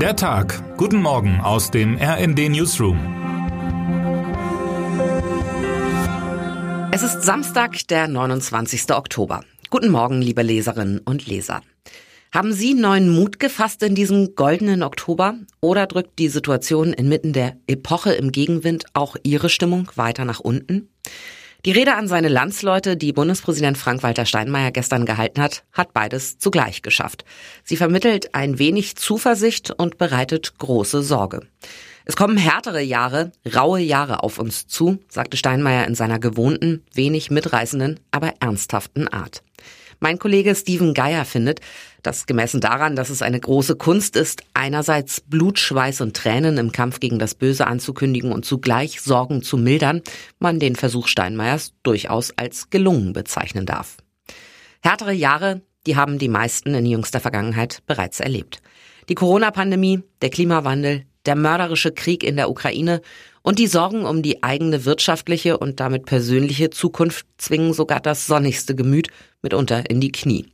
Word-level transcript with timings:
Der 0.00 0.14
Tag. 0.14 0.76
Guten 0.76 1.00
Morgen 1.00 1.40
aus 1.40 1.70
dem 1.70 1.96
RND 1.96 2.50
Newsroom. 2.50 2.98
Es 6.92 7.02
ist 7.02 7.22
Samstag, 7.22 7.88
der 7.88 8.06
29. 8.06 8.92
Oktober. 8.92 9.42
Guten 9.70 9.88
Morgen, 9.88 10.20
liebe 10.20 10.42
Leserinnen 10.42 10.98
und 10.98 11.26
Leser. 11.26 11.62
Haben 12.30 12.52
Sie 12.52 12.74
neuen 12.74 13.08
Mut 13.08 13.40
gefasst 13.40 13.82
in 13.82 13.94
diesem 13.94 14.34
goldenen 14.34 14.82
Oktober? 14.82 15.38
Oder 15.62 15.86
drückt 15.86 16.18
die 16.18 16.28
Situation 16.28 16.92
inmitten 16.92 17.32
der 17.32 17.56
Epoche 17.66 18.12
im 18.12 18.32
Gegenwind 18.32 18.84
auch 18.92 19.16
Ihre 19.22 19.48
Stimmung 19.48 19.90
weiter 19.94 20.26
nach 20.26 20.40
unten? 20.40 20.90
Die 21.66 21.72
Rede 21.72 21.96
an 21.96 22.06
seine 22.06 22.28
Landsleute, 22.28 22.96
die 22.96 23.12
Bundespräsident 23.12 23.76
Frank-Walter 23.76 24.24
Steinmeier 24.24 24.70
gestern 24.70 25.04
gehalten 25.04 25.42
hat, 25.42 25.64
hat 25.72 25.92
beides 25.92 26.38
zugleich 26.38 26.80
geschafft. 26.80 27.24
Sie 27.64 27.76
vermittelt 27.76 28.36
ein 28.36 28.60
wenig 28.60 28.94
Zuversicht 28.94 29.72
und 29.72 29.98
bereitet 29.98 30.58
große 30.58 31.02
Sorge. 31.02 31.40
Es 32.04 32.14
kommen 32.14 32.36
härtere 32.36 32.82
Jahre, 32.82 33.32
raue 33.52 33.80
Jahre 33.80 34.22
auf 34.22 34.38
uns 34.38 34.68
zu, 34.68 35.00
sagte 35.08 35.36
Steinmeier 35.36 35.88
in 35.88 35.96
seiner 35.96 36.20
gewohnten, 36.20 36.84
wenig 36.94 37.32
mitreißenden, 37.32 37.98
aber 38.12 38.34
ernsthaften 38.38 39.08
Art. 39.08 39.42
Mein 40.00 40.18
Kollege 40.18 40.54
Steven 40.54 40.94
Geier 40.94 41.24
findet, 41.24 41.60
dass 42.02 42.26
gemessen 42.26 42.60
daran, 42.60 42.96
dass 42.96 43.10
es 43.10 43.22
eine 43.22 43.40
große 43.40 43.76
Kunst 43.76 44.16
ist, 44.16 44.42
einerseits 44.54 45.20
Blut, 45.20 45.58
Schweiß 45.58 46.00
und 46.00 46.14
Tränen 46.14 46.58
im 46.58 46.72
Kampf 46.72 47.00
gegen 47.00 47.18
das 47.18 47.34
Böse 47.34 47.66
anzukündigen 47.66 48.32
und 48.32 48.44
zugleich 48.44 49.00
Sorgen 49.00 49.42
zu 49.42 49.56
mildern, 49.56 50.02
man 50.38 50.58
den 50.58 50.76
Versuch 50.76 51.08
Steinmeiers 51.08 51.72
durchaus 51.82 52.32
als 52.36 52.70
gelungen 52.70 53.12
bezeichnen 53.12 53.66
darf. 53.66 53.96
Härtere 54.82 55.12
Jahre, 55.12 55.62
die 55.86 55.96
haben 55.96 56.18
die 56.18 56.28
meisten 56.28 56.74
in 56.74 56.86
jüngster 56.86 57.20
Vergangenheit 57.20 57.82
bereits 57.86 58.20
erlebt. 58.20 58.60
Die 59.08 59.14
Corona-Pandemie, 59.14 60.02
der 60.20 60.30
Klimawandel, 60.30 61.06
der 61.26 61.36
mörderische 61.36 61.92
Krieg 61.92 62.22
in 62.22 62.36
der 62.36 62.50
Ukraine 62.50 63.02
und 63.46 63.60
die 63.60 63.68
Sorgen 63.68 64.06
um 64.06 64.22
die 64.22 64.42
eigene 64.42 64.84
wirtschaftliche 64.84 65.56
und 65.56 65.78
damit 65.78 66.04
persönliche 66.04 66.68
Zukunft 66.70 67.26
zwingen 67.38 67.72
sogar 67.72 68.00
das 68.00 68.26
sonnigste 68.26 68.74
Gemüt 68.74 69.06
mitunter 69.40 69.88
in 69.88 70.00
die 70.00 70.10
Knie. 70.10 70.46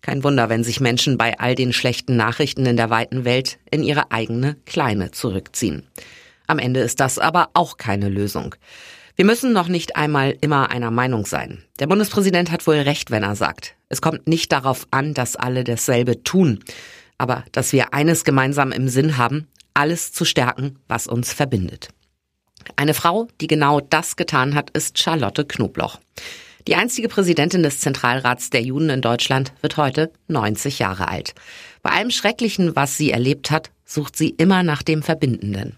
Kein 0.00 0.24
Wunder, 0.24 0.48
wenn 0.48 0.64
sich 0.64 0.80
Menschen 0.80 1.16
bei 1.16 1.38
all 1.38 1.54
den 1.54 1.72
schlechten 1.72 2.16
Nachrichten 2.16 2.66
in 2.66 2.76
der 2.76 2.90
weiten 2.90 3.24
Welt 3.24 3.58
in 3.70 3.84
ihre 3.84 4.10
eigene 4.10 4.56
kleine 4.66 5.12
zurückziehen. 5.12 5.86
Am 6.48 6.58
Ende 6.58 6.80
ist 6.80 6.98
das 6.98 7.20
aber 7.20 7.50
auch 7.54 7.76
keine 7.76 8.08
Lösung. 8.08 8.56
Wir 9.14 9.24
müssen 9.24 9.52
noch 9.52 9.68
nicht 9.68 9.94
einmal 9.94 10.36
immer 10.40 10.72
einer 10.72 10.90
Meinung 10.90 11.26
sein. 11.26 11.62
Der 11.78 11.86
Bundespräsident 11.86 12.50
hat 12.50 12.66
wohl 12.66 12.74
recht, 12.74 13.12
wenn 13.12 13.22
er 13.22 13.36
sagt, 13.36 13.76
es 13.88 14.02
kommt 14.02 14.26
nicht 14.26 14.50
darauf 14.50 14.88
an, 14.90 15.14
dass 15.14 15.36
alle 15.36 15.62
dasselbe 15.62 16.24
tun, 16.24 16.58
aber 17.18 17.44
dass 17.52 17.72
wir 17.72 17.94
eines 17.94 18.24
gemeinsam 18.24 18.72
im 18.72 18.88
Sinn 18.88 19.16
haben, 19.16 19.46
alles 19.74 20.10
zu 20.10 20.24
stärken, 20.24 20.80
was 20.88 21.06
uns 21.06 21.32
verbindet. 21.32 21.90
Eine 22.76 22.94
Frau, 22.94 23.28
die 23.40 23.46
genau 23.46 23.80
das 23.80 24.16
getan 24.16 24.54
hat, 24.54 24.70
ist 24.70 24.98
Charlotte 24.98 25.44
Knobloch. 25.44 25.98
Die 26.68 26.76
einstige 26.76 27.08
Präsidentin 27.08 27.62
des 27.62 27.80
Zentralrats 27.80 28.50
der 28.50 28.62
Juden 28.62 28.90
in 28.90 29.00
Deutschland 29.00 29.52
wird 29.62 29.76
heute 29.76 30.12
90 30.28 30.78
Jahre 30.78 31.08
alt. 31.08 31.34
Bei 31.82 31.90
allem 31.90 32.10
Schrecklichen, 32.10 32.76
was 32.76 32.96
sie 32.96 33.10
erlebt 33.10 33.50
hat, 33.50 33.70
sucht 33.84 34.16
sie 34.16 34.30
immer 34.30 34.62
nach 34.62 34.82
dem 34.82 35.02
Verbindenden. 35.02 35.76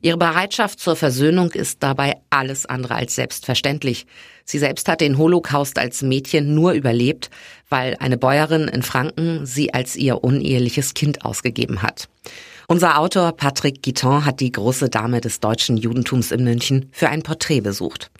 Ihre 0.00 0.18
Bereitschaft 0.18 0.78
zur 0.78 0.94
Versöhnung 0.94 1.50
ist 1.50 1.82
dabei 1.82 2.18
alles 2.30 2.66
andere 2.66 2.94
als 2.94 3.16
selbstverständlich. 3.16 4.06
Sie 4.44 4.58
selbst 4.58 4.88
hat 4.88 5.00
den 5.00 5.18
Holocaust 5.18 5.78
als 5.78 6.02
Mädchen 6.02 6.54
nur 6.54 6.72
überlebt, 6.72 7.30
weil 7.68 7.96
eine 7.98 8.16
Bäuerin 8.16 8.68
in 8.68 8.82
Franken 8.82 9.44
sie 9.44 9.74
als 9.74 9.96
ihr 9.96 10.22
uneheliches 10.22 10.94
Kind 10.94 11.24
ausgegeben 11.24 11.82
hat. 11.82 12.08
Unser 12.70 12.98
Autor 12.98 13.32
Patrick 13.32 13.82
Guiton 13.82 14.26
hat 14.26 14.40
die 14.40 14.52
große 14.52 14.90
Dame 14.90 15.22
des 15.22 15.40
deutschen 15.40 15.78
Judentums 15.78 16.30
in 16.30 16.44
München 16.44 16.90
für 16.92 17.08
ein 17.08 17.22
Porträt 17.22 17.62
besucht. 17.62 18.10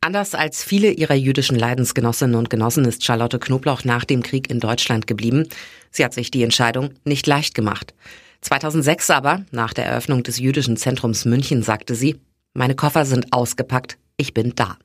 Anders 0.00 0.36
als 0.36 0.62
viele 0.62 0.92
ihrer 0.92 1.16
jüdischen 1.16 1.58
Leidensgenossinnen 1.58 2.36
und 2.36 2.48
Genossen 2.48 2.84
ist 2.84 3.02
Charlotte 3.02 3.40
Knobloch 3.40 3.82
nach 3.82 4.04
dem 4.04 4.22
Krieg 4.22 4.48
in 4.48 4.60
Deutschland 4.60 5.08
geblieben. 5.08 5.48
Sie 5.90 6.04
hat 6.04 6.14
sich 6.14 6.30
die 6.30 6.44
Entscheidung 6.44 6.90
nicht 7.04 7.26
leicht 7.26 7.56
gemacht. 7.56 7.94
2006 8.42 9.10
aber, 9.10 9.44
nach 9.50 9.72
der 9.72 9.86
Eröffnung 9.86 10.22
des 10.22 10.38
jüdischen 10.38 10.76
Zentrums 10.76 11.24
München, 11.24 11.64
sagte 11.64 11.96
sie, 11.96 12.20
meine 12.54 12.76
Koffer 12.76 13.06
sind 13.06 13.32
ausgepackt, 13.32 13.98
ich 14.16 14.32
bin 14.32 14.52
da. 14.54 14.76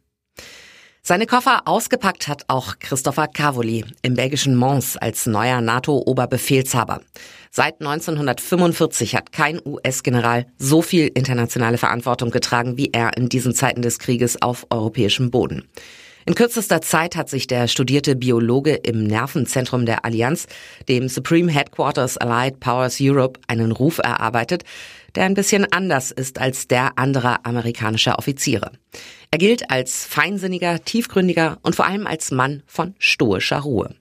Seine 1.04 1.26
Koffer 1.26 1.64
ausgepackt 1.66 2.28
hat 2.28 2.44
auch 2.48 2.78
Christopher 2.78 3.28
Cavoli 3.28 3.86
im 4.04 4.14
belgischen 4.14 4.56
Mons 4.56 4.98
als 4.98 5.26
neuer 5.26 5.60
NATO-Oberbefehlshaber. 5.60 7.02
Seit 7.50 7.82
1945 7.82 9.16
hat 9.16 9.32
kein 9.32 9.60
US-General 9.66 10.46
so 10.60 10.84
viel 10.84 11.08
internationale 11.08 11.80
Verantwortung 11.80 12.30
getragen 12.30 12.78
wie 12.78 12.92
er 12.94 13.18
in 13.18 13.30
diesen 13.30 13.56
Zeiten 13.56 13.82
des 13.82 13.98
Krieges 13.98 14.44
auf 14.44 14.68
europäischem 14.70 15.32
Boden. 15.32 15.68
In 16.32 16.36
kürzester 16.36 16.80
Zeit 16.80 17.18
hat 17.18 17.30
sich 17.30 17.46
der 17.46 17.68
studierte 17.68 18.16
Biologe 18.16 18.76
im 18.76 19.04
Nervenzentrum 19.04 19.86
der 19.86 20.06
Allianz, 20.06 20.48
dem 20.88 21.10
Supreme 21.10 21.52
Headquarters 21.52 22.18
Allied 22.18 22.62
Powers 22.62 23.00
Europe, 23.02 23.38
einen 23.48 23.74
Ruf 23.74 23.98
erarbeitet, 23.98 24.64
der 25.16 25.26
ein 25.26 25.34
bisschen 25.34 25.70
anders 25.74 26.10
ist 26.10 26.40
als 26.40 26.70
der 26.70 26.98
anderer 26.98 27.46
amerikanischer 27.46 28.18
Offiziere. 28.18 28.72
Er 29.30 29.40
gilt 29.40 29.70
als 29.70 30.06
feinsinniger, 30.06 30.82
tiefgründiger 30.86 31.58
und 31.64 31.76
vor 31.76 31.86
allem 31.86 32.08
als 32.08 32.32
Mann 32.32 32.64
von 32.66 32.96
stoischer 32.98 33.60
Ruhe. 33.60 33.94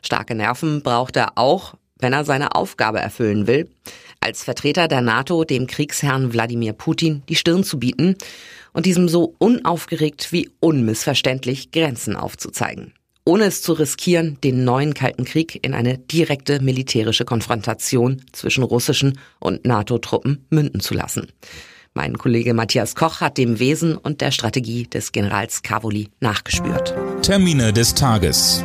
Starke 0.00 0.34
Nerven 0.34 0.82
braucht 0.82 1.16
er 1.16 1.36
auch, 1.36 1.74
wenn 1.98 2.14
er 2.14 2.24
seine 2.24 2.54
Aufgabe 2.54 3.00
erfüllen 3.00 3.46
will, 3.46 3.68
als 4.20 4.42
Vertreter 4.42 4.88
der 4.88 5.02
NATO 5.02 5.44
dem 5.44 5.66
Kriegsherrn 5.66 6.32
Wladimir 6.32 6.72
Putin 6.72 7.22
die 7.28 7.36
Stirn 7.36 7.62
zu 7.62 7.78
bieten 7.78 8.16
und 8.74 8.84
diesem 8.84 9.08
so 9.08 9.34
unaufgeregt 9.38 10.32
wie 10.32 10.50
unmissverständlich 10.60 11.70
Grenzen 11.70 12.16
aufzuzeigen, 12.16 12.92
ohne 13.24 13.44
es 13.44 13.62
zu 13.62 13.72
riskieren, 13.72 14.36
den 14.44 14.64
neuen 14.64 14.92
Kalten 14.92 15.24
Krieg 15.24 15.64
in 15.64 15.72
eine 15.72 15.96
direkte 15.96 16.60
militärische 16.60 17.24
Konfrontation 17.24 18.20
zwischen 18.32 18.62
russischen 18.62 19.18
und 19.40 19.64
NATO-Truppen 19.64 20.44
münden 20.50 20.80
zu 20.80 20.92
lassen. 20.92 21.28
Mein 21.94 22.18
Kollege 22.18 22.54
Matthias 22.54 22.96
Koch 22.96 23.20
hat 23.20 23.38
dem 23.38 23.60
Wesen 23.60 23.96
und 23.96 24.20
der 24.20 24.32
Strategie 24.32 24.82
des 24.82 25.12
Generals 25.12 25.62
Cavoli 25.62 26.10
nachgespürt. 26.18 26.92
Termine 27.22 27.72
des 27.72 27.94
Tages. 27.94 28.64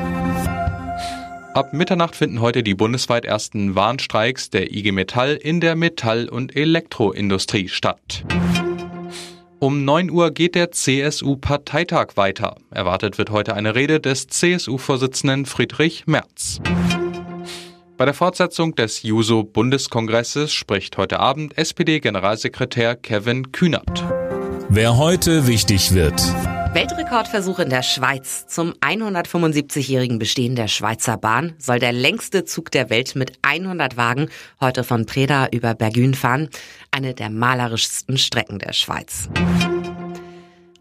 Ab 1.53 1.73
Mitternacht 1.73 2.15
finden 2.15 2.41
heute 2.41 2.63
die 2.63 2.73
bundesweit 2.73 3.25
ersten 3.25 3.75
Warnstreiks 3.75 4.49
der 4.49 4.71
IG 4.73 4.91
Metall 4.91 5.35
in 5.35 5.59
der 5.59 5.75
Metall- 5.75 6.27
und 6.27 6.55
Elektroindustrie 6.55 7.67
statt. 7.69 8.23
Um 9.61 9.83
9 9.83 10.09
Uhr 10.09 10.31
geht 10.31 10.55
der 10.55 10.71
CSU-Parteitag 10.71 12.15
weiter. 12.15 12.55
Erwartet 12.71 13.17
wird 13.17 13.29
heute 13.29 13.55
eine 13.55 13.75
Rede 13.75 13.99
des 13.99 14.27
CSU-Vorsitzenden 14.27 15.45
Friedrich 15.45 16.07
Merz. 16.07 16.61
Bei 17.97 18.05
der 18.05 18.13
Fortsetzung 18.13 18.75
des 18.75 19.03
Juso-Bundeskongresses 19.03 20.53
spricht 20.53 20.97
heute 20.97 21.19
Abend 21.19 21.57
SPD-Generalsekretär 21.57 22.95
Kevin 22.95 23.51
Kühnert. 23.51 24.05
Wer 24.69 24.95
heute 24.97 25.45
wichtig 25.45 25.93
wird. 25.93 26.23
Weltrekordversuch 26.73 27.59
in 27.59 27.69
der 27.69 27.81
Schweiz. 27.81 28.45
Zum 28.45 28.73
175-jährigen 28.73 30.19
Bestehen 30.19 30.55
der 30.55 30.67
Schweizer 30.67 31.17
Bahn 31.17 31.53
soll 31.57 31.79
der 31.79 31.93
längste 31.93 32.45
Zug 32.45 32.69
der 32.69 32.91
Welt 32.91 33.15
mit 33.15 33.39
100 33.41 33.97
Wagen 33.97 34.29
heute 34.61 34.83
von 34.83 35.07
Preda 35.07 35.47
über 35.51 35.73
Bergün 35.73 36.13
fahren. 36.13 36.49
Eine 36.91 37.15
der 37.15 37.31
malerischsten 37.31 38.17
Strecken 38.19 38.59
der 38.59 38.73
Schweiz. 38.73 39.29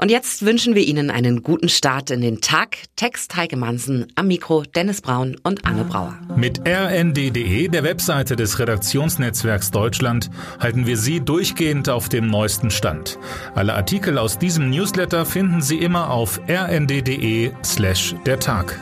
Und 0.00 0.10
jetzt 0.10 0.46
wünschen 0.46 0.76
wir 0.76 0.82
Ihnen 0.82 1.10
einen 1.10 1.42
guten 1.42 1.68
Start 1.68 2.10
in 2.10 2.20
den 2.20 2.40
Tag. 2.40 2.78
Text 2.94 3.36
Heike 3.36 3.56
Mansen, 3.56 4.06
am 4.14 4.28
Mikro 4.28 4.62
Dennis 4.62 5.00
Braun 5.00 5.36
und 5.42 5.64
Anne 5.64 5.84
Brauer. 5.84 6.16
Mit 6.36 6.60
rnd.de, 6.66 7.68
der 7.68 7.82
Webseite 7.82 8.36
des 8.36 8.60
Redaktionsnetzwerks 8.60 9.72
Deutschland, 9.72 10.30
halten 10.60 10.86
wir 10.86 10.96
Sie 10.96 11.20
durchgehend 11.20 11.88
auf 11.88 12.08
dem 12.08 12.28
neuesten 12.28 12.70
Stand. 12.70 13.18
Alle 13.56 13.74
Artikel 13.74 14.18
aus 14.18 14.38
diesem 14.38 14.70
Newsletter 14.70 15.26
finden 15.26 15.62
Sie 15.62 15.78
immer 15.78 16.10
auf 16.10 16.40
rnd.de 16.48 17.50
slash 17.64 18.14
der 18.24 18.38
Tag. 18.38 18.78